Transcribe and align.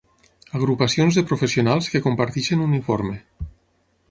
Agrupacions 0.59 1.19
de 1.19 1.23
professionals 1.33 1.91
que 1.93 2.03
comparteixen 2.07 2.65
uniforme. 2.71 3.19